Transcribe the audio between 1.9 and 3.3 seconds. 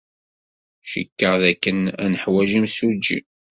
ad neḥwij imsujji.